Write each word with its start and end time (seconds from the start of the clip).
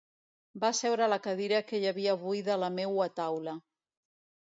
Va 0.63 0.71
seure 0.77 1.05
a 1.09 1.09
la 1.13 1.19
cadira 1.27 1.61
que 1.69 1.83
hi 1.83 1.87
havia 1.91 2.17
buida 2.25 2.57
a 2.57 2.59
la 2.65 2.73
meua 2.81 3.11
taula. 3.23 3.59